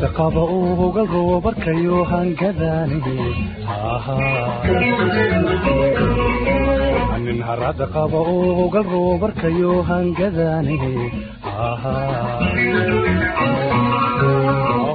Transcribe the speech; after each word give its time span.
hirtaayarada 0.00 0.08
qaba 0.16 0.42
uga 0.86 1.04
goobarkayo 1.12 1.98
hangadaani 2.10 3.00
nin 7.24 7.38
harada 7.48 7.86
qaba 7.94 8.20
uga 8.64 8.82
goobarkayo 8.90 9.72
hangadaani 9.90 10.76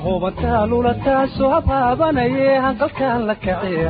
hubantaa 0.06 0.64
taasoo 1.06 1.50
habaabanaye 1.56 2.50
hanqalkaan 2.66 3.22
la 3.30 3.36
kace 3.46 3.82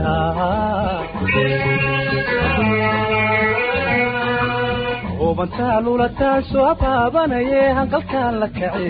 hubantaa 5.20 5.80
lula 5.86 6.08
taasoo 6.22 6.66
habaabanaye 6.70 7.62
hanqalkaan 7.80 8.40
la 8.42 8.48
kace 8.60 8.90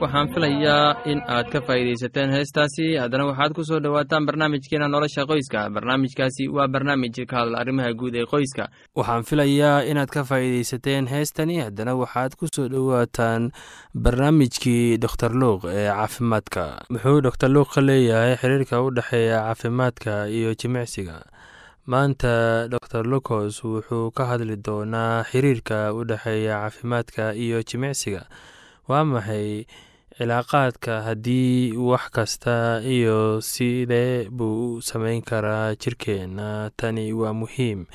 waxaan 0.00 0.28
filayaa 0.34 0.96
in 1.12 1.20
aad 1.28 1.46
ka 1.52 1.60
faa'iidaysateen 1.66 2.30
heestaasi. 2.34 2.86
Haddana 3.02 3.26
waxaad 3.30 3.52
ku 3.56 3.62
soo 3.68 3.80
dhowaataan 3.84 4.26
barnaamijkeena 4.28 4.88
nolosha 4.88 5.26
qoyska. 5.30 5.68
Barnaamijkaasi 5.76 6.48
waa 6.56 6.68
barnaamij 6.74 7.12
ka 7.30 7.36
hadla 7.40 7.58
arrimaha 7.62 7.92
guud 8.00 8.14
ee 8.16 8.24
qoyska. 8.32 8.64
Waxaan 8.96 9.22
filayaa 9.28 9.84
inaad 9.90 10.08
ka 10.10 10.24
faa'iidaysateen 10.24 11.06
heestani. 11.14 11.60
Haddana 11.66 11.94
waxaad 12.02 12.32
ku 12.40 12.46
soo 12.54 12.68
dhowaataan 12.72 13.50
barnaamijkii 13.94 14.98
doktor 15.04 15.30
luuq 15.42 15.64
ee 15.68 15.88
caafimaadka. 15.92 16.64
Muxuu 16.90 17.20
doktor 17.20 17.48
luuq 17.52 17.68
ka 17.74 17.80
leeyahay 17.88 18.36
xiriirka 18.40 18.80
u 18.82 18.90
dhexeeya 18.96 19.38
caafimaadka 19.46 20.26
iyo 20.28 20.54
jimicsiga 20.60 21.20
maanta 21.90 22.68
dor 22.70 23.04
lucos 23.12 23.54
wuxuu 23.64 24.06
ka 24.16 24.22
hadli 24.30 24.56
doonaa 24.66 25.24
xiriirka 25.30 25.78
u 25.98 26.04
dhexeeya 26.10 26.54
caafimaadka 26.62 27.24
iyo 27.44 27.58
jimicsiga. 27.68 28.22
Waa 28.88 29.04
maxay 29.12 29.66
cilaaqaadka 30.16 30.92
haddii 31.06 31.72
wax 31.88 32.04
kasta 32.16 32.56
iyo 32.96 33.40
sidee 33.50 34.28
buu 34.36 34.76
u 34.76 34.82
samayn 34.88 35.22
karaa 35.30 35.74
jirkeenna? 35.82 36.70
Tani 36.78 37.12
waa 37.20 37.32
muhiim 37.40 37.86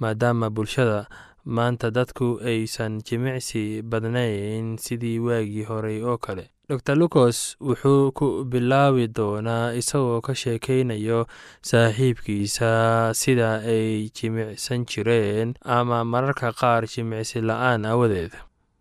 maadaama 0.00 0.50
bulshada 0.50 1.06
maanta 1.44 1.90
dadku 1.90 2.38
aysan 2.44 3.00
jimicsi 3.06 3.82
badnayn 3.82 4.76
sidii 4.78 5.18
waagii 5.18 5.64
horey 5.70 6.02
oo 6.02 6.18
kale. 6.18 6.46
Dor 6.70 6.96
lucos 6.96 7.56
wuxuu 7.60 8.12
ku 8.14 8.26
bilaabi 8.50 9.08
doonaa 9.16 9.72
isagoo 9.80 10.20
ka 10.22 10.34
sheekaynayo 10.42 11.26
saaxiibkiisa 11.62 12.70
sida 13.14 13.50
ay 13.66 14.08
jimicsan 14.14 14.86
jireen 14.86 15.54
ama 15.64 16.04
mararka 16.04 16.52
qaar 16.60 16.86
jimicsi 16.86 17.42
la'aan 17.42 17.84
awadeed. 17.92 18.32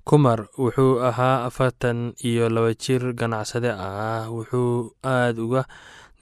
Kumar 0.06 0.45
wuxuu 0.57 1.01
ahaa 1.09 1.45
afartan 1.50 2.13
iyo 2.29 2.50
laba 2.50 2.73
jir 2.73 3.13
ganacsade 3.19 3.71
ah 3.73 4.29
wuxuu 4.29 4.94
aada 5.03 5.41
uga 5.41 5.63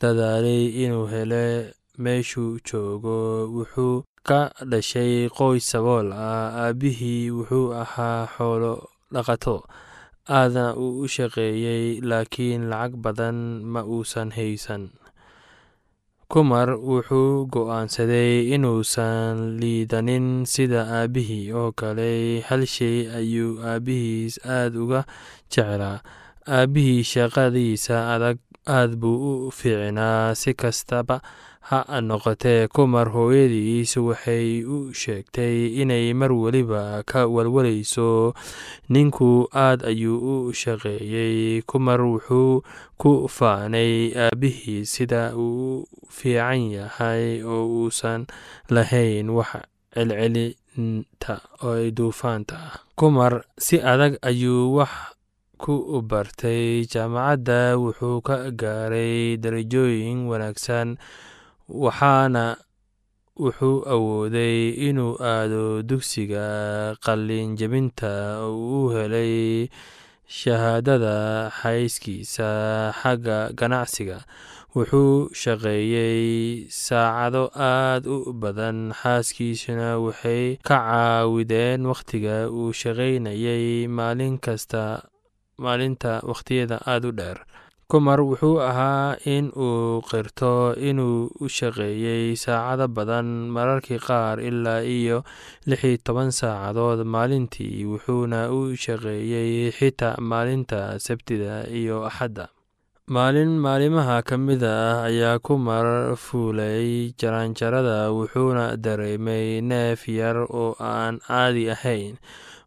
dadaalay 0.01 0.66
inuu 0.84 1.07
hele 1.13 1.74
meeshuu 2.04 2.60
joogo 2.68 3.48
wuxuu 3.56 4.04
ka 4.29 4.41
dhashay 4.71 5.13
qoys 5.38 5.63
sabool. 5.71 6.07
Ah 6.13 6.47
aabbihii 6.68 7.31
wuxuu 7.38 7.68
ahaa 7.81 8.27
xoolo 8.35 8.74
dhaqato 9.13 9.56
aadna 10.38 10.65
uu 10.83 11.01
u 11.03 11.07
shaqeeyey 11.15 11.85
laakiin 12.09 12.68
lacag 12.71 12.94
badan 13.03 13.38
ma 13.74 13.81
uusan 13.94 14.29
haysan. 14.38 14.83
Kumar 16.31 16.69
wuxuu 16.75 17.47
go'aansaday 17.53 18.51
inuusan 18.56 19.56
liidanin 19.62 20.44
sida 20.53 20.81
aabbihii 21.00 21.51
oo 21.56 21.71
kale 21.79 22.44
hal 22.47 22.63
shay 22.75 23.07
ayuu 23.19 23.63
aabbihiis 23.63 24.35
aada 24.44 24.77
uga 24.83 25.01
jeclaa. 25.53 26.03
Aabbihii 26.57 27.03
shaqadiisa 27.13 27.95
adag 28.15 28.38
aad 28.68 28.91
buu 29.00 29.47
u 29.47 29.51
fiicnaa 29.57 30.35
si 30.35 30.51
kastaba 30.53 31.24
ha 31.69 31.80
noqotee 32.02 32.68
kumar 32.75 33.08
hooyadiis 33.16 33.92
waxay 34.08 34.64
u 34.64 34.78
sheegtay 35.02 35.58
inay 35.81 36.14
mar 36.16 36.31
weliba 36.31 37.04
ka 37.04 37.28
walwalayso. 37.28 38.31
Ninku 38.94 39.50
aad 39.52 39.84
ayuu 39.84 40.48
u 40.48 40.54
shaqeeyey. 40.62 41.62
Kumar 41.69 42.00
wuxuu 42.02 42.64
ku 43.02 43.12
faanay 43.28 44.16
aabbihii 44.16 44.86
sida 44.88 45.36
uu 45.36 45.84
fiican 46.10 46.72
yahay 46.72 47.44
oo 47.44 47.68
uusan 47.84 48.28
lahayn 48.72 49.28
wax 49.38 49.52
celcelinta 49.94 51.36
oo 51.68 51.92
duufaanta. 51.92 52.80
Kumar 52.96 53.44
si 53.60 53.75
adag 53.84 54.16
ayuu 54.24 54.75
wax 54.80 54.94
ku 55.60 56.00
bartay. 56.02 56.88
Jaamacadda 56.88 57.75
wuxuu 57.75 58.22
ka 58.24 58.52
gaaray 58.56 59.36
darajooyin 59.42 60.31
wanaagsan 60.31 60.96
waxaana 61.69 62.56
wuxuu 63.44 63.84
awooday 63.94 64.69
inuu 64.90 65.16
aado 65.22 65.84
dugsiga 65.84 66.96
qalin 67.06 67.56
jebinta 67.60 68.40
oo 68.48 68.88
u 68.88 68.90
helay 68.96 69.68
shahaadada 70.28 71.52
xayskiisa 71.60 72.50
xagga 73.02 73.52
ganacsiga. 73.60 74.19
Wuxuu 74.75 75.30
shaqeeyey 75.42 76.68
saacado 76.69 77.44
aad 77.56 78.04
u 78.08 78.34
badan. 78.42 78.92
Xaaskiisuna 79.00 79.98
waxay 80.06 80.58
ka 80.68 80.78
caawideen 80.88 81.81
wakhtiga 81.92 82.36
uu 82.52 82.74
shaqaynayay 82.81 83.88
maalin 83.88 84.38
kasta 84.46 84.84
maalinta 85.58 86.22
wakhtiyada 86.30 86.77
aada 86.86 87.08
u 87.10 87.12
dheer 87.20 87.39
kumar 87.88 88.20
wuxuu 88.20 88.60
ahaa 88.60 89.15
in 89.34 89.46
uu 89.65 90.03
qirto 90.10 90.75
inuu 90.89 91.32
u 91.39 91.48
shaqeeyey 91.58 92.36
saacado 92.41 92.88
badan 92.98 93.29
mararkii 93.56 94.00
qaar 94.08 94.44
ilaa 94.50 94.84
iyo 94.84 95.24
lix 95.70 95.82
iyo 95.88 96.03
toban 96.03 96.36
saacadood 96.39 97.08
maalintii 97.13 97.88
wuxuuna 97.91 98.39
u 98.58 98.75
shaqeeyey 98.86 99.72
xitaa 99.77 100.20
maalinta 100.20 101.00
sabtida 101.00 101.63
iyo 101.79 102.03
axadda. 102.10 102.51
Maalin 103.08 103.56
maalimaha 103.56 104.20
ka 104.20 104.36
mida 104.36 104.74
ah 104.91 105.08
ayaa 105.08 105.39
kumar 105.39 105.88
fuulay 106.20 107.15
jaraanjarada 107.15 108.12
wuxuuna 108.12 108.75
dareemay 108.75 109.63
neef 109.63 110.03
yar 110.12 110.44
oo 110.44 110.75
aan 110.75 111.24
caadi 111.24 111.72
ahayn 111.72 112.20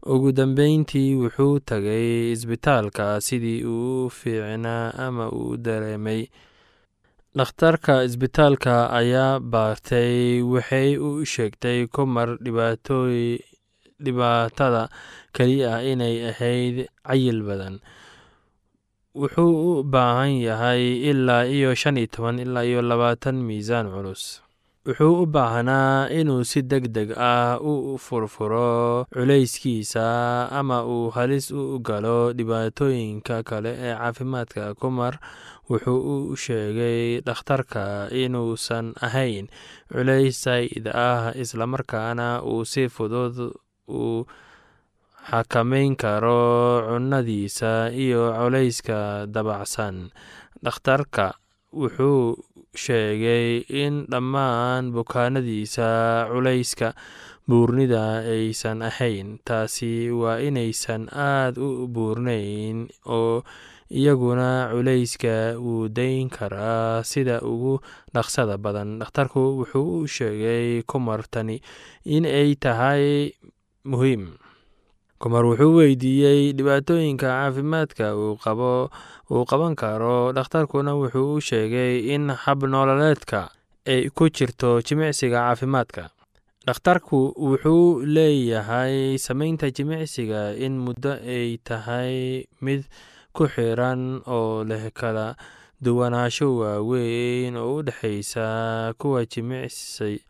ugu 0.06 0.32
dambeyntii 0.32 1.14
wuxuu 1.22 1.60
tagay 1.60 2.32
isbitaalka 2.32 3.20
sidii 3.20 3.64
uu 3.64 4.08
fiicnaa 4.10 4.92
ama 5.06 5.28
uu 5.32 5.56
dareemay. 5.56 6.26
Dhakhtarka 7.36 8.02
isbitaalka 8.04 8.90
ayaa 9.00 9.40
baartay 9.40 10.42
waxay 10.42 10.96
u 10.98 11.24
sheegtay 11.32 11.86
kumar 11.86 12.28
dhibaatada 14.04 14.88
keliya 15.32 15.82
inay 15.92 16.16
ahayd 16.30 16.76
cayil 17.06 17.42
badan. 17.48 17.78
Wuxuu 19.14 19.80
u 19.80 19.82
baahan 19.84 20.32
yahay 20.40 20.82
ilaa 21.10 21.44
iyo 21.46 21.74
shan 21.74 21.96
iyo 21.98 22.06
toban 22.06 22.38
ilaa 22.38 22.64
iyo 22.64 22.82
labaatan 22.82 23.36
miisaan 23.46 23.90
culus 23.94 24.42
wuxuu 24.86 25.22
u 25.22 25.26
baahnaa 25.34 26.08
inuu 26.18 26.42
si 26.50 26.60
deg 26.70 26.84
deg 26.96 27.08
ah 27.16 27.60
u 27.70 27.98
furfuro 28.06 29.04
culayskiisa 29.12 30.04
ama 30.58 30.78
uu 30.94 31.10
halis 31.16 31.46
u 31.52 31.78
galo 31.88 32.32
dhibaatooyinka 32.36 33.36
kale 33.48 33.72
ee 33.86 33.94
caafimaadka. 34.00 34.74
Kumar 34.80 35.14
wuxuu 35.68 36.00
u 36.32 36.36
sheegay 36.44 37.20
dhakhtarka 37.26 38.08
inuusan 38.22 38.86
ahayn 39.06 39.46
culays 39.92 40.36
saa'id 40.44 40.86
ah 41.08 41.32
islamarkaana 41.42 42.28
uu 42.50 42.64
si 42.72 42.88
fudud 42.94 43.36
u 44.00 44.24
xakamayn 45.30 45.92
karo 46.02 46.40
cunnadiisa 46.88 47.92
iyo 47.92 48.32
culayska 48.32 49.26
dabacsan. 49.34 50.08
Dhakhtarka 50.64 51.26
wuxuu 51.80 52.36
sheegay 52.74 53.66
in 53.68 54.06
dhammaan 54.10 54.92
bukaanadiisa 54.94 56.28
culayska 56.30 56.94
buurnida 57.48 58.22
aysan 58.22 58.82
ahayn. 58.82 59.38
Taasi 59.44 60.10
waa 60.10 60.38
inaysan 60.38 61.08
aad 61.10 61.58
u 61.58 61.86
buurnayn 61.90 62.86
oo 63.06 63.42
iyaguna 63.90 64.70
culayska 64.70 65.58
wuu 65.58 65.88
dayn 65.90 66.30
karaa 66.30 67.02
sida 67.02 67.42
ugu 67.42 67.80
dhaqsada 68.14 68.54
badan. 68.58 68.98
Dhakhtarku 69.02 69.58
wuxuu 69.66 70.02
u 70.02 70.06
sheegay 70.06 70.82
kumartani 70.86 71.58
in 72.06 72.24
ay 72.24 72.54
tahay 72.54 73.34
muhiim 73.84 74.38
kumar 75.20 75.44
wuxuu 75.44 75.74
weydiiyey 75.78 76.52
dhibaatooyinka 76.56 77.26
caafimaadka 77.28 78.06
uu 78.16 79.44
qaban 79.50 79.74
karo. 79.76 80.32
Dhakhtarkuna 80.32 80.94
wuxuu 81.00 81.34
u 81.36 81.40
sheegay 81.40 82.14
in 82.14 82.30
hab 82.44 82.62
nololeedka 82.64 83.50
ay 83.86 84.08
ku 84.16 84.28
jirto 84.30 84.80
jimicsiga 84.86 85.38
caafimaadka. 85.44 86.08
Dhakhtarku 86.66 87.18
wuxuu 87.36 88.00
leeyahay 88.04 89.18
samaynta 89.18 89.70
jimicsiga 89.70 90.56
in 90.56 90.78
muddo 90.80 91.12
ay 91.36 91.58
tahay 91.64 92.44
mid 92.64 92.84
ku 93.36 93.44
xiran 93.48 94.22
oo 94.26 94.64
leh 94.64 94.88
kala 94.92 95.36
duwanaansho 95.84 96.48
waaweyn. 96.60 97.56
Oo 97.56 97.76
u 97.80 97.82
dhexaysa 97.82 98.94
kuwa 98.98 99.24
jimicsi 99.28 100.20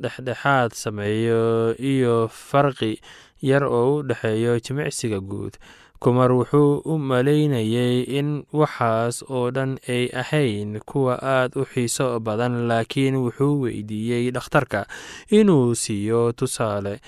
dhexdhexaad 0.00 0.72
sameeyo 0.72 1.76
iyo 1.76 2.28
farqi 2.32 3.00
yar 3.42 3.64
oo 3.64 3.96
u 3.98 4.02
dhexeeyo 4.08 4.60
jimicsiga 4.60 5.20
guud. 5.20 5.54
Kumar 6.00 6.32
wuxuu 6.32 6.80
u 6.84 6.98
malaynayay 6.98 8.02
in 8.18 8.44
waxaas 8.52 9.20
oo 9.28 9.50
dhan 9.50 9.76
ay 9.88 10.08
ahayn 10.22 10.80
kuwa 10.88 11.14
aad 11.22 11.52
u 11.60 11.64
xiiso 11.68 12.20
badan 12.20 12.64
laakiin 12.68 13.16
wuxuu 13.20 13.60
weydiiyey 13.62 14.30
dhakhtarka 14.32 14.86
inuu 15.28 15.74
siiyo 15.74 16.32
tusaale. 16.32 17.00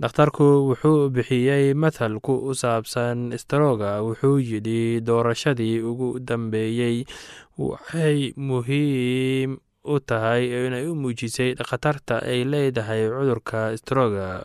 Dhakhtarku 0.00 0.46
wuxuu 0.70 1.10
bixiyey 1.10 1.74
mathal 1.74 2.20
ku 2.24 2.54
saabsan 2.54 3.36
staroga 3.36 4.00
wuxuu 4.06 4.38
yidhi 4.40 5.00
doorashadii 5.04 5.80
ugu 5.84 6.16
dambeeyey 6.20 7.04
waxay 7.58 8.32
muhiim 8.36 9.58
u 9.84 10.00
tahay 10.00 10.44
inay 10.66 10.86
u 10.88 10.94
muujisay 10.94 11.52
khatarta 11.68 12.22
ay 12.22 12.44
leedahay 12.48 13.10
cudurka 13.12 13.76
staroga 13.76 14.44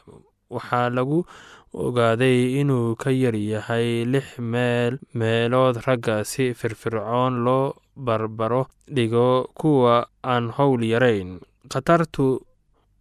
waxaa 0.50 0.90
lagu 0.90 1.26
ogaaday 1.74 2.60
inuu 2.62 2.96
ka 2.96 3.10
yar 3.12 3.36
yahay 3.36 4.06
lix 4.06 4.38
meel 4.40 5.00
meelood 5.14 5.82
ragga 5.86 6.24
si 6.24 6.54
firfircoon 6.54 7.44
loo 7.46 7.74
barbaro 7.96 8.68
dhigo 8.88 9.50
kuwa 9.58 10.08
aan 10.24 10.50
howl 10.54 10.82
yarayn. 10.86 11.40
Khatartu 11.70 12.42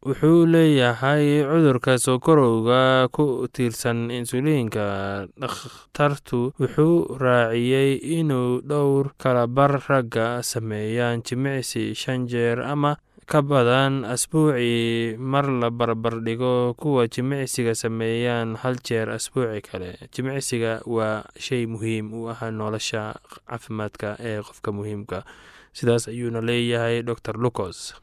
wuxuu 0.03 0.47
leeyahay 0.49 1.45
cudurka 1.45 1.99
sokorowga 1.99 3.09
ku 3.13 3.45
tiirsan 3.53 4.11
insuliinka. 4.11 5.27
Dhakhtartu 5.37 6.53
wuxuu 6.61 7.19
raaciyey 7.21 8.01
inuu 8.19 8.61
dhowr 8.65 9.13
kalabar 9.21 9.79
ragga 9.89 10.43
sameeyaan 10.43 11.23
jimicsi 11.23 11.95
shan 11.95 12.27
jeer 12.27 12.61
ama 12.65 12.97
ka 13.27 13.41
badan 13.43 14.05
asbuucii 14.05 15.17
mar 15.17 15.47
la 15.49 15.71
barbar 15.71 16.21
dhigo 16.21 16.75
kuwa 16.75 17.09
jimicsiga 17.09 17.75
sameeyaan 17.75 18.57
hal 18.61 18.77
jeer 18.85 19.09
asbuuci 19.11 19.61
kale. 19.63 19.91
Jimicsiga 20.13 20.83
waa 20.87 21.25
shay 21.39 21.67
muhiim 21.67 22.13
u 22.13 22.29
ah 22.31 22.51
nolosha 22.51 23.15
caafimaadka 23.49 24.17
ee 24.21 24.43
qofka 24.43 24.73
muhiimka. 24.73 25.25
Sidaas 25.73 26.09
ayuuna 26.09 26.41
leeyahay 26.41 27.03
dor 27.03 27.17
lucos 27.41 27.95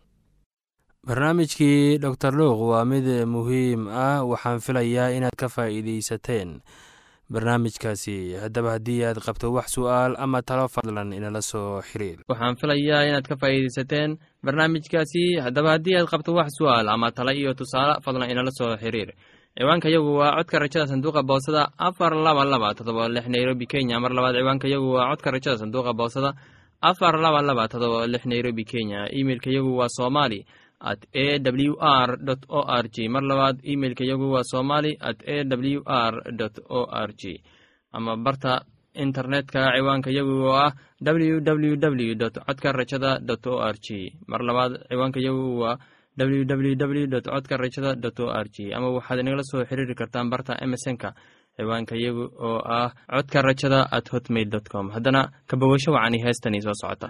barnaamijkii 1.07 1.97
dor 2.01 2.33
luuq 2.33 2.59
waa 2.73 2.85
mid 2.85 3.05
muhiim 3.25 3.87
ah 3.87 4.23
waxaan 4.25 4.59
filayaa 4.59 5.13
inaad 5.15 5.35
ka 5.37 5.47
faa'iideysateen 5.49 6.59
barnaamijkaasi. 7.33 8.15
Haddaba 8.43 8.71
haddii 8.75 9.03
aad 9.05 9.19
qabto 9.25 9.51
wax 9.53 9.67
su'aal 9.75 10.15
ama 10.17 10.41
talo 10.41 10.67
fadlan 10.67 11.13
inala 11.13 11.41
soo 11.41 11.81
xiriir. 11.81 12.19
Waxaan 12.29 12.55
filayaa 12.61 13.03
inaad 13.09 13.27
ka 13.29 13.35
faa'iideysateen 13.41 14.17
barnaamijkaasi. 14.45 15.23
Haddaba 15.45 15.69
haddii 15.75 15.95
aad 15.99 16.07
qabto 16.11 16.33
wax 16.33 16.49
su'aal 16.59 16.87
ama 16.89 17.11
talo 17.11 17.31
iyo 17.31 17.53
tusaale 17.53 18.01
fadlan 18.05 18.29
inala 18.31 18.51
soo 18.51 18.75
xiriir. 18.77 19.13
Ciwaanka 19.57 19.89
yagu 19.89 20.11
waa 20.19 20.35
codka 20.37 20.59
rajada 20.59 20.87
sanduuqa 20.87 21.23
boosada 21.23 21.67
afar 21.77 22.13
laba 22.15 22.45
laba 22.45 22.73
todoba 22.73 23.09
lix 23.09 23.27
nairobi 23.27 23.65
kenya. 23.65 23.99
Mar 23.99 24.11
labaad 24.11 24.35
ciwaanka 24.35 24.67
yagu 24.67 24.89
waa 24.95 25.09
codka 25.11 25.31
rajada 25.31 25.57
sanduuqa 25.57 25.93
boosada 25.93 26.33
afar 26.81 27.15
laba 27.19 27.41
laba 27.41 27.67
todoba 27.67 28.07
lix 28.07 28.25
nairobi 28.25 28.63
kenya. 28.63 29.09
Imeilka 29.11 29.49
yagu 29.51 29.77
waa 29.77 29.89
somali 29.89 30.45
at 30.79 30.99
a 31.13 31.39
w 31.39 31.75
r 31.79 32.09
o 32.47 32.61
r 32.67 32.85
g 32.89 33.07
mar 33.07 33.23
labaad 33.23 33.59
imeilka 33.63 34.03
yagu 34.03 34.31
waa 34.31 34.43
somali 34.43 34.97
at 34.99 35.19
a 35.27 35.43
w 35.43 35.81
r 35.85 36.13
o 36.69 36.81
r 36.91 37.11
g 37.13 37.43
ama 37.91 38.17
barta 38.17 38.63
internetka 38.93 39.71
ciwaanka 39.75 40.09
yagu 40.11 40.35
oo 40.47 40.55
ah 40.55 40.71
w 41.01 41.39
w 41.41 41.75
w 41.75 42.15
codka 42.47 42.71
rajada 42.71 43.19
o 43.45 43.59
r 43.61 43.75
g 43.85 44.13
mar 44.27 44.41
labaad 44.41 44.71
ciwaanka 44.89 45.19
yagu 45.19 45.59
waa 45.59 45.77
w 46.17 46.43
w 46.45 46.75
w 46.75 47.21
codka 47.21 47.57
rajada 47.57 47.95
o 48.23 48.27
r 48.31 48.47
g 48.49 48.73
ama 48.73 48.87
waxaad 48.89 49.19
inagala 49.19 49.43
soo 49.43 49.63
xiriiri 49.69 49.95
kartaan 49.95 50.29
barta 50.29 50.55
emesonka 50.63 51.13
ciwaanka 51.57 51.95
yagu 51.95 52.23
oo 52.39 52.59
ah 52.63 52.91
codka 53.07 53.41
rajada 53.41 53.79
at 53.91 54.09
hotmail 54.11 54.49
dot 54.49 54.69
com. 54.69 54.89
Haddana 54.95 55.31
kabawasho 55.47 55.91
wacani 55.91 56.23
heestani 56.23 56.61
soo 56.61 56.73
socota 56.73 57.09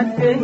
ma 0.00 0.40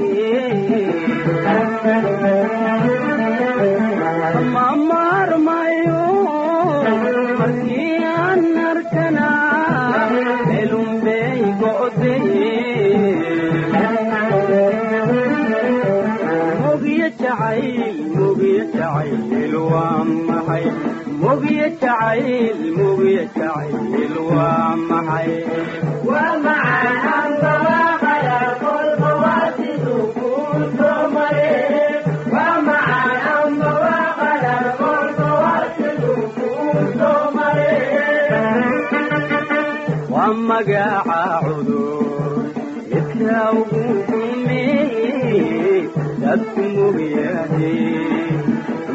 magaca 40.56 41.44
cudur 41.44 42.48
midka 42.90 43.40
ugu 43.60 43.82
xumeeyey 44.08 45.82
dadku 46.22 46.62
mugyahay 46.76 47.80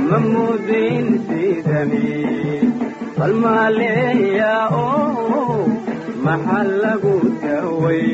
ma 0.10 0.18
mudin 0.32 1.06
sidani 1.28 2.10
bal 3.18 3.34
maaleeya 3.44 4.54
oo 4.74 5.70
maxaa 6.26 6.66
lagu 6.84 7.16
daway 7.46 8.10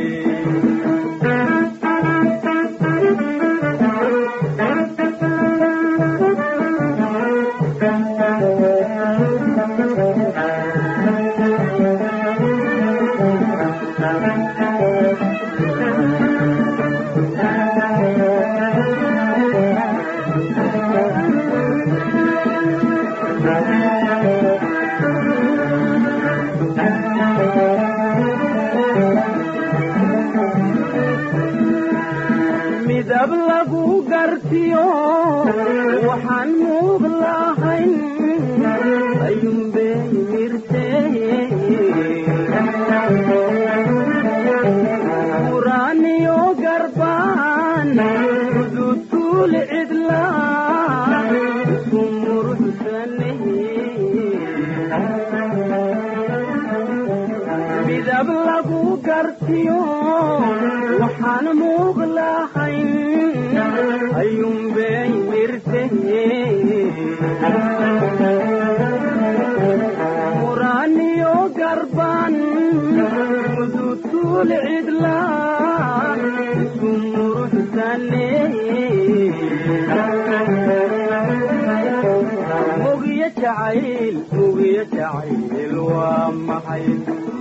midab 57.88 58.28
lagu 58.50 58.82
gartiyo 59.08 59.80
waxaan 61.02 61.46
muuq 61.60 61.98
lahayn 62.18 62.90
ayuunbay 64.22 65.10
mirtee 65.30 65.88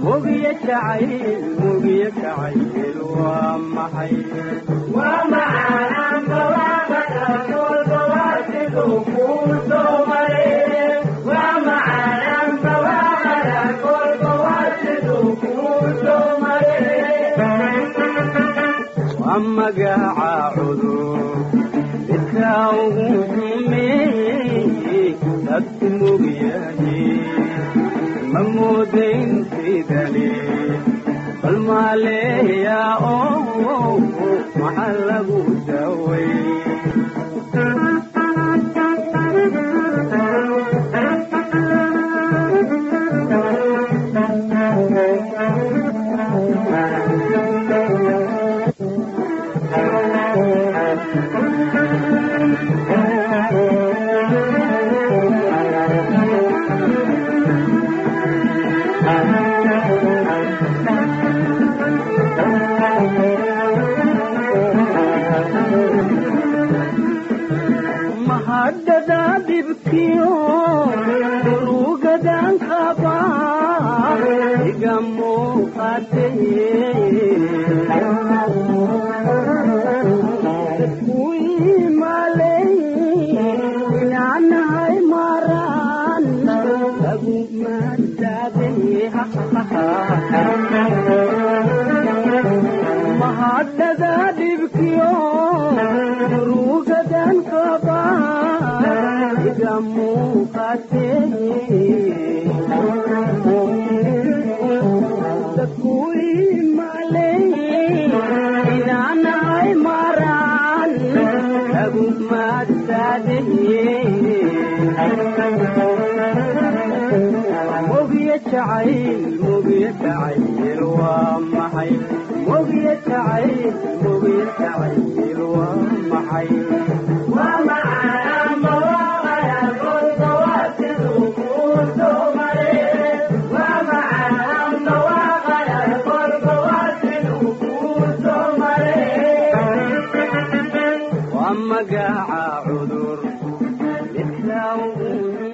mugiyo 0.06 0.52
jacayl 0.66 1.12
mugiyo 1.60 2.08
jacayl 2.20 2.96
waa 3.16 3.54
maxay 3.75 4.14
waa 4.96 5.20
macaan 5.32 6.20
barwaaqada 6.30 7.26
kolba 7.48 8.00
waa 8.12 8.36
siduu 8.48 8.98
kuu 9.12 9.54
soo 9.68 9.94
maray 10.10 11.02
waa 11.28 11.54
macaan 11.66 12.50
barwaaqada 12.64 13.60
kolba 13.84 14.32
waa 14.44 14.66
siduu 14.82 15.30
kuu 15.42 15.80
soo 16.02 16.28
maray 16.44 16.94
waa 19.20 19.38
magaca 19.56 20.32
cudur 20.54 21.18
midka 22.08 22.52
ugu 22.84 23.05
maaleeya 32.00 32.81
oo 33.12 33.91
maxaa 34.61 34.93
lagu 35.09 35.41
daway 35.69 36.29
muuqate 76.34 78.35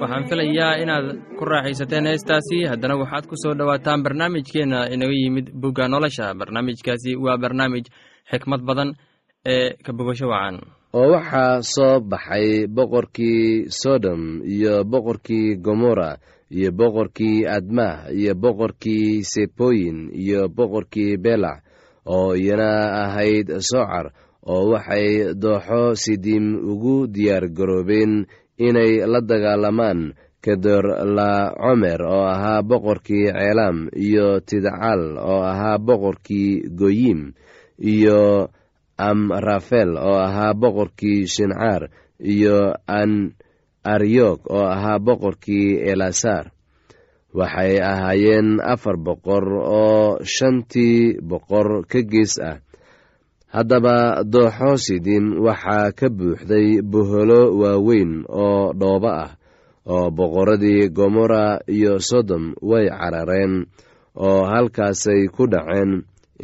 waxaan 0.00 0.24
filayaa 0.28 0.76
inaad 0.82 1.06
ku 1.38 1.44
raaxaysateen 1.44 2.06
heestaasi. 2.10 2.58
Haddana 2.70 2.96
waxaad 3.02 3.24
ku 3.30 3.34
soo 3.42 3.54
dhowaataan 3.58 4.02
barnaamijkeenna 4.04 4.88
inaga 4.94 5.14
yimid 5.22 5.46
bugga 5.62 5.88
nolosha. 5.88 6.34
Barnaamijkaasi 6.40 7.16
waa 7.24 7.38
barnaamij 7.42 7.84
xikmad 8.30 8.62
badan 8.68 8.90
ee 9.46 9.74
ka 9.82 9.90
bogasho 9.92 10.28
wacan. 10.30 10.62
Oo 10.94 11.10
waxaa 11.14 11.62
soo 11.74 12.00
baxay 12.00 12.66
boqorkii 12.70 13.66
sodom 13.80 14.42
iyo 14.46 14.84
boqorkii 14.84 15.56
gomorra 15.64 16.20
iyo 16.50 16.70
boqorkii 16.70 17.46
admah 17.48 18.12
iyo 18.14 18.34
boqorkii 18.38 19.24
seboyin 19.24 20.12
iyo 20.14 20.46
boqorkii 20.56 21.16
belac 21.16 21.64
oo 22.06 22.34
iyana 22.36 22.70
ahayd 23.02 23.48
socar 23.70 24.12
oo 24.46 24.70
waxay 24.72 25.34
dooxo 25.34 25.94
sidiim 26.02 26.46
ugu 26.70 27.06
diyaar 27.08 27.48
garoobeen 27.56 28.26
inay 28.60 29.00
la 29.12 29.20
dagaalamaan 29.24 30.12
kedor 30.44 30.84
la 31.16 31.50
comer 31.56 32.00
oo 32.04 32.24
ahaa 32.34 32.62
boqorkii 32.62 33.32
ceelaam 33.32 33.88
iyo 33.96 34.38
tidcal 34.44 35.16
oo 35.18 35.40
ahaa 35.42 35.78
boqorkii 35.80 36.68
goyim 36.78 37.32
iyo 37.80 38.52
amrafel 39.10 39.90
oo 40.08 40.18
ahaa 40.26 40.54
boqorkii 40.60 41.20
shincaar 41.34 41.82
iyo 42.32 42.58
an 43.00 43.12
aryog 43.92 44.38
oo 44.56 44.66
ahaa 44.74 44.98
boqorkii 45.06 45.68
elasaar 45.90 46.46
waxay 47.38 47.74
ahaayeen 47.90 48.48
afar 48.72 48.96
boqor 49.06 49.44
oo 49.82 50.18
shantii 50.34 51.18
boqor 51.30 51.68
ka 51.90 52.00
gees 52.10 52.34
ah. 52.50 52.58
Haddaba 53.52 54.24
dooxo 54.32 54.70
sidim 54.84 55.26
waxaa 55.46 55.92
ka 55.98 56.06
buuxday 56.18 56.68
boholo 56.92 57.40
waaweyn 57.60 58.12
oo 58.44 58.72
dhoobo 58.80 59.10
ah 59.24 59.32
oo 59.94 60.06
boqorradii 60.16 60.88
gomorra 60.96 61.60
iyo 61.76 61.92
sodom 62.08 62.44
way 62.70 62.86
carareen 62.88 63.54
oo 64.26 64.40
halkaasay 64.50 65.22
ku 65.34 65.42
dhaceen 65.52 65.92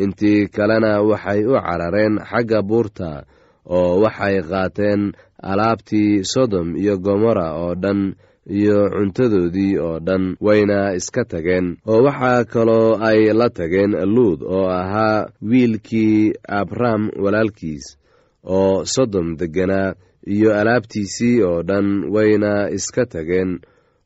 intii 0.02 0.46
kalena 0.48 1.02
waxay 1.02 1.40
u 1.46 1.54
carareen 1.66 2.14
xagga 2.30 2.62
buurta 2.62 3.10
oo 3.76 4.00
waxay 4.02 4.36
qaateen 4.50 5.12
alaabtii 5.50 6.24
sodom 6.32 6.76
iyo 6.76 6.94
gomorra 6.98 7.48
oo 7.62 7.74
dhan 7.74 8.14
iyo 8.58 8.78
cuntadoodii 8.90 9.78
oo 9.78 9.98
dhan 10.06 10.36
wayna 10.40 10.94
iska 10.98 11.24
tageen. 11.24 11.76
Oo 11.86 12.02
waxaa 12.06 12.44
kaloo 12.44 12.96
ay 13.08 13.32
la 13.32 13.48
tageen 13.50 13.92
luud 14.14 14.40
oo 14.42 14.66
ahaa 14.80 15.28
wiilkii 15.50 16.32
abram 16.48 17.02
walaalkiis 17.22 17.86
oo 18.44 18.84
sodom 18.84 19.36
degganaa 19.40 19.94
iyo 20.34 20.50
alaabtiisii 20.60 21.42
oo 21.42 21.62
dhan 21.62 21.86
wayna 22.14 22.70
iska 22.70 23.06
tageen. 23.06 23.60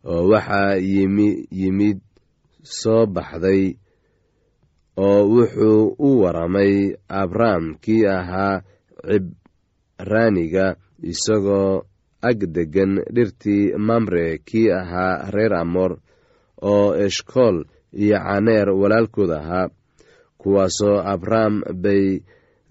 Oo 0.04 0.28
waxaa 0.32 0.74
yimi 0.76 1.46
yimid 1.50 1.98
soo 2.62 3.06
baxday 3.06 3.74
oo 4.96 5.20
wuxuu 5.34 5.94
u 5.98 6.08
waramay 6.22 6.74
abram 7.08 7.74
kii 7.80 8.06
ahaa 8.06 8.62
raaniga 9.98 10.76
isagoo 11.02 11.82
ag 12.22 12.38
degan 12.54 12.92
dhirtii 13.14 13.72
mamre 13.78 14.38
kii 14.48 14.70
ahaa 14.70 15.30
reer 15.34 15.54
amor 15.54 15.92
oo 16.62 16.94
eshkool 17.06 17.64
iyo 17.92 18.18
caneer 18.18 18.68
walaalkood 18.70 19.30
ahaa 19.30 19.68
kuwaasoo 20.38 20.98
abrahm 21.14 21.60
bay 21.82 22.20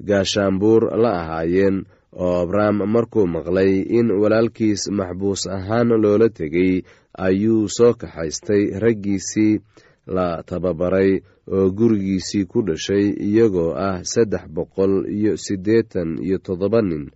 gaashaanbuur 0.08 0.82
la 1.02 1.12
ahaayeen 1.22 1.78
oo 2.14 2.42
abrahm 2.44 2.78
markuu 2.94 3.28
maqlay 3.28 3.74
in 3.98 4.12
walaalkiis 4.22 4.90
maxbuus 4.98 5.48
ahaan 5.48 5.88
loola 6.04 6.30
tegay 6.30 6.82
ayuu 7.26 7.68
soo 7.78 7.94
kaxaystay 7.94 8.64
raggiisii 8.84 9.60
la 10.08 10.44
tababaray 10.44 11.22
oo 11.52 11.70
gurigiisii 11.78 12.46
ku 12.46 12.62
dhashay 12.68 13.06
iyagoo 13.28 13.74
ah 13.78 14.04
saddex 14.04 14.44
boqol 14.56 14.94
iyo 15.10 15.38
siddeetan 15.38 16.18
iyo 16.26 16.38
toddoba 16.38 16.82
nin 16.82 17.12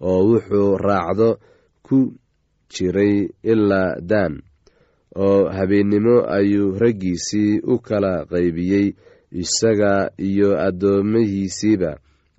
oo 0.00 0.20
wuxuu 0.28 0.76
raacdo 0.78 1.38
ku 1.86 1.98
jiray 2.72 3.28
ilaa 3.42 4.00
daan 4.10 4.34
oo 5.16 5.48
habeennimo 5.56 6.16
ayuu 6.36 6.78
raggiisii 6.78 7.60
u 7.72 7.78
kala 7.78 8.24
qaybiyey 8.30 8.86
isaga 9.42 10.10
iyo 10.18 10.48
addoomihiisiiba 10.66 11.92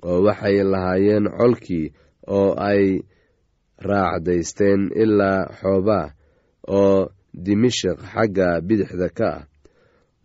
oo 0.10 0.24
waxay 0.26 0.58
lahaayeen 0.64 1.26
colkii 1.38 1.94
oo 2.28 2.54
ay 2.58 2.84
raacdaysteen 3.90 4.82
ilaa 5.04 5.46
xoobaa 5.62 6.08
oo 6.68 7.10
dimashik 7.34 8.00
xagga 8.14 8.62
bidixda 8.68 9.10
ka 9.18 9.30
ah 9.38 9.44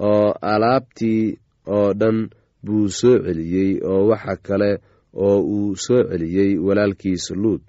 oo 0.01 0.35
alaabtii 0.43 1.39
oo 1.67 1.93
dhan 2.01 2.29
buu 2.65 2.89
soo 2.89 3.19
celiyey 3.25 3.81
oo 3.85 4.07
waxa 4.11 4.37
kale 4.47 4.71
oo 5.15 5.39
uu 5.41 5.77
soo 5.77 6.03
celiyey 6.11 6.59
walaalkiis 6.59 7.31
luud 7.43 7.61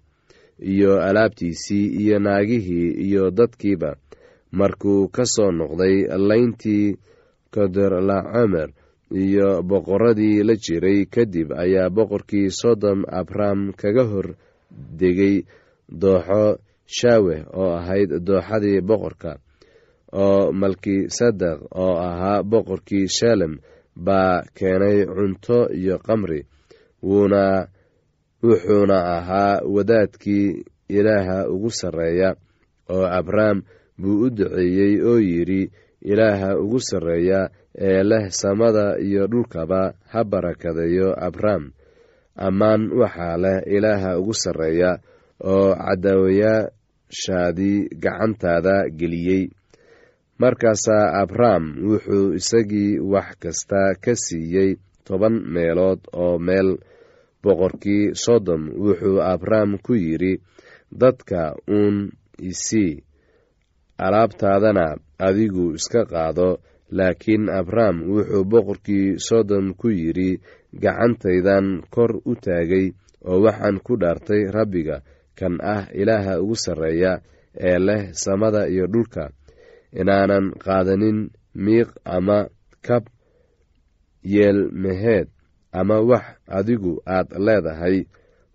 iyo 0.60 1.02
alaabtiisii 1.02 1.86
iyo 2.02 2.20
naagihii 2.20 2.90
iyo 3.08 3.32
dadkiiba. 3.32 3.96
Markuu 4.52 5.08
ka 5.08 5.26
soo 5.26 5.52
noqday 5.52 5.96
layntii 6.30 6.98
koderlacomer 7.54 8.70
iyo 9.12 9.62
boqoradii 9.64 10.44
la 10.44 10.56
jiray 10.56 11.06
kadib 11.06 11.52
ayaa 11.52 11.90
boqorkii 11.90 12.50
sodom 12.52 13.04
abram 13.20 13.72
kaga 13.74 14.04
hor 14.12 14.28
degay 15.00 15.36
dooxo 16.02 16.58
shaaweh 16.98 17.42
oo 17.54 17.72
ahayd 17.80 18.10
dooxadii 18.28 18.82
boqorka 18.82 19.32
oo 20.14 20.52
malkisadeq 20.52 21.60
oo 21.84 21.96
ahaa 22.10 22.44
boqorkii 22.44 23.08
shalem 23.18 23.54
baa 23.96 24.42
keenay 24.58 25.06
cunto 25.06 25.70
iyo 25.80 25.98
qamri 26.00 26.46
wuuna 27.04 27.68
wuxuuna 28.44 28.98
ahaa 29.18 29.60
wadaadkii 29.76 30.64
ilaaha 30.90 31.48
ugu 31.50 31.72
sarreeya 31.72 32.36
oo 32.90 33.06
abrahm 33.20 33.62
buu 33.98 34.22
u 34.26 34.30
duceeyey 34.30 35.02
oo 35.10 35.20
yidhi 35.20 35.72
ilaaha 36.02 36.58
ugu 36.60 36.80
sarreeya 36.80 37.50
ee 37.78 38.04
leh 38.04 38.30
samada 38.30 39.00
iyo 39.00 39.28
dhulkaba 39.28 39.94
ha 40.12 40.24
barakadeeyo 40.24 41.14
abram 41.28 41.72
ammaan 42.36 42.92
waxaa 43.00 43.38
leh 43.38 43.62
ilaaha 43.76 44.20
ugu 44.20 44.34
sarreeya 44.34 45.00
oo 45.44 45.76
cadaawayaashaadii 45.76 47.88
gacantaada 48.04 48.90
geliyey 48.90 49.50
markaasaa 50.42 51.06
abram 51.22 51.64
wuxuu 51.90 52.34
isagii 52.40 53.00
wax 53.14 53.30
kasta 53.44 53.82
ka 54.04 54.14
siiyey 54.16 54.72
toban 55.08 55.36
meelood 55.54 56.00
oo 56.14 56.38
meel 56.48 56.70
boqorkii 57.44 58.04
sodom. 58.24 58.62
Wuxuu 58.84 59.22
abram 59.34 59.78
ku 59.86 59.94
yidhi 59.96 60.34
dadka 61.02 61.56
uun 61.78 62.12
isii 62.50 63.04
alaabtaadana 63.98 64.86
adigu 65.28 65.74
iska 65.78 66.06
qaado. 66.12 66.50
Laakiin 66.92 67.50
abram 67.60 67.96
wuxuu 68.14 68.44
boqorkii 68.52 69.08
sodom 69.28 69.74
ku 69.80 69.88
yidhi 69.90 70.40
gacantaydan 70.84 71.68
kor 71.94 72.12
u 72.26 72.34
taagay 72.36 72.86
oo 73.30 73.42
waxaan 73.46 73.78
ku 73.86 73.94
dhaartay 74.02 74.44
rabbiga 74.56 74.98
kan 75.40 75.58
ah 75.62 75.84
ilaaha 76.02 76.40
ugu 76.42 76.56
sarreeya 76.56 77.14
ee 77.68 77.80
leh 77.88 78.04
samada 78.14 78.68
iyo 78.74 78.86
dhulka 78.94 79.24
inaanan 79.92 80.52
qaadanin 80.64 81.30
miiq 81.56 81.90
ama 82.06 82.48
kab 82.86 83.04
yeelmeheed 84.24 85.28
ama 85.72 86.02
wax 86.02 86.26
adigu 86.48 87.02
aad 87.06 87.28
leedahay. 87.46 88.06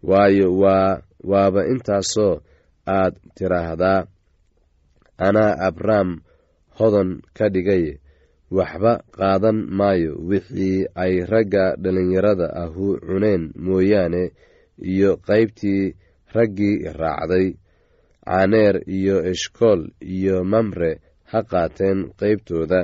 Waayo 0.03 0.49
waa 0.59 1.03
waaba 1.25 1.67
intaasoo 1.71 2.41
aad 2.87 3.15
tiraahdaa 3.35 4.07
anaa 5.19 5.55
abram 5.69 6.21
hodan 6.79 7.23
ka 7.37 7.47
dhigay 7.55 7.85
waxba 8.51 8.93
qaadan 9.17 9.59
maayo. 9.79 10.19
Wixii 10.29 10.87
ay 10.95 11.23
ragga 11.31 11.77
dhallinyarada 11.83 12.47
ahu 12.63 12.99
cuneen 13.07 13.53
mooyaane 13.65 14.33
iyo 14.83 15.17
qaybtii 15.29 15.95
raggii 16.35 16.77
raacday 17.01 17.55
caneer 18.27 18.83
iyo 18.87 19.17
eshkool 19.31 19.81
iyo 20.01 20.45
mamre 20.45 21.01
ha 21.33 21.41
qaateen 21.51 21.99
qaybtooda 22.21 22.81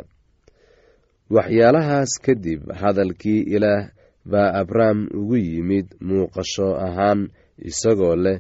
waxyaalahaas 1.34 2.12
kadib 2.24 2.62
hadalkii 2.80 3.40
ilaah 3.56 3.90
baa 4.30 4.50
abram 4.60 4.98
ugu 5.18 5.36
yimid 5.36 5.86
muuqasho 6.08 6.68
ahaan 6.86 7.20
isagoo 7.68 8.16
leh 8.24 8.38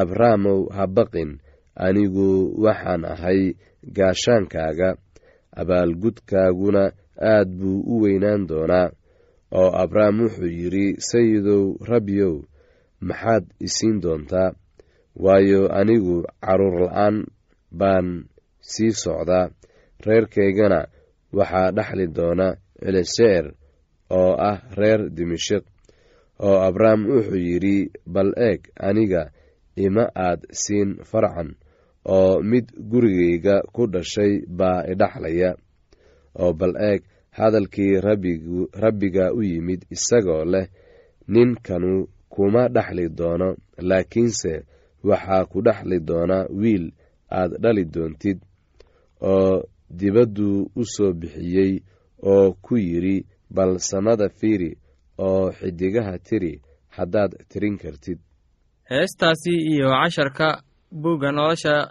abramow 0.00 0.60
ha 0.76 0.84
baqin 0.96 1.30
anigu 1.86 2.28
waxaan 2.64 3.02
ahay 3.12 3.40
gaashaankaaga. 3.96 4.90
Abaalgudkaaguna 5.60 6.84
aad 7.32 7.48
buu 7.58 7.80
u 7.92 7.94
weynaan 8.02 8.46
doonaa. 8.48 8.88
Oo 9.58 9.70
abram 9.82 10.14
wuxuu 10.22 10.46
yidhi 10.60 10.86
sayidow 11.08 11.64
rabbiyow 11.90 12.34
maxaad 13.08 13.44
isiin 13.66 13.96
doontaa? 14.02 14.54
Waayo 15.24 15.62
anigu 15.80 16.16
carruur 16.44 16.76
la'aan 16.86 17.16
baan 17.80 18.29
sii 18.60 18.92
socdaa 19.02 19.50
reerkaygana 20.06 20.80
waxaa 21.38 21.70
dhexli 21.76 22.06
doona 22.16 22.46
celeseer 22.82 23.44
oo 24.10 24.32
ah 24.50 24.58
reer 24.78 25.00
dimashik 25.16 25.64
oo 26.46 26.58
abram 26.68 27.00
wuxuu 27.10 27.36
yidhi 27.48 27.76
bal 28.06 28.30
eeg 28.48 28.60
aniga 28.88 29.22
ima 29.76 30.04
aad 30.26 30.40
siin 30.62 30.90
farcan 31.10 31.50
oo 32.04 32.42
mid 32.50 32.66
gurigayga 32.90 33.56
ku 33.74 33.82
dhashay 33.92 34.32
baa 34.58 34.80
idhaxlaya 34.92 35.50
oo 36.42 36.52
bal 36.60 36.74
eeg 36.90 37.00
hadalkii 37.38 37.94
rabbiga 38.82 39.32
u 39.38 39.42
yimid 39.42 39.80
isagoo 39.94 40.44
leh 40.52 40.66
ninkanu 41.28 41.92
kuma 42.28 42.68
dhexli 42.74 43.08
doono 43.18 43.48
laakiinse 43.88 44.52
waxaa 45.08 45.44
ku 45.50 45.58
dhexli 45.66 45.98
doona 46.08 46.38
wiil 46.60 46.86
aad 47.38 47.52
dhali 47.62 47.84
doontid 47.94 48.38
oo 49.22 49.62
dibadduu 50.00 50.70
u 50.76 50.82
soo 50.94 51.12
bixiyey 51.12 51.72
oo 52.22 52.52
ku 52.62 52.76
yidhi 52.76 53.26
bal 53.50 53.78
samada 53.78 54.28
fiiri 54.28 54.70
oo 55.18 55.52
xidigaha 55.58 56.18
tiri 56.18 56.52
haddaad 56.96 57.32
tirin 57.50 57.78
kartid. 57.78 58.18
Heestaasi 58.90 59.52
iyo 59.72 59.88
casharka 59.90 60.62
buugga 60.92 61.32
nolosha 61.32 61.90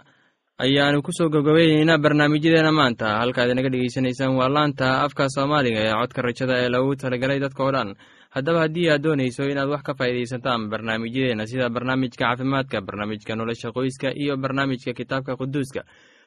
ayaanu 0.58 1.02
ku 1.02 1.12
soo 1.12 1.28
gabgabayneynaa 1.32 1.98
barnaamijyadeena 2.04 2.72
maanta. 2.72 3.06
Halkaad 3.20 3.50
inaga 3.50 3.70
dhegeysanaysaan 3.72 4.36
waa 4.36 4.48
laanta 4.48 4.86
afka 5.04 5.28
soomaaliga 5.34 5.80
ee 5.86 5.92
codka 6.00 6.22
rajada 6.22 6.54
ee 6.64 6.68
lagu 6.68 6.96
talagalay 6.96 7.40
dadka 7.40 7.62
oo 7.64 7.72
dhan. 7.72 7.94
Haddaba 8.34 8.58
haddii 8.64 8.88
aad 8.92 9.02
doonayso 9.02 9.42
inaad 9.52 9.68
wax 9.72 9.82
ka 9.82 9.92
faa'iidaysataan 9.98 10.68
barnaamijyadeena 10.72 11.46
sida 11.50 11.68
barnaamijka 11.76 12.24
caafimaadka 12.24 12.80
barnaamijka 12.86 13.32
nolosha 13.36 13.72
qoyska 13.76 14.08
iyo 14.22 14.36
barnaamijka 14.36 14.92
kitaabka 14.98 15.36
quduuska 15.40 15.80